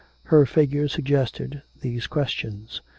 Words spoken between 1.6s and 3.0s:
these questions.